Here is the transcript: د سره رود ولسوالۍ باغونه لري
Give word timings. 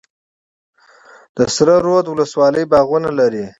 د 1.37 1.37
سره 1.55 1.75
رود 1.85 2.05
ولسوالۍ 2.09 2.63
باغونه 2.71 3.09
لري 3.19 3.45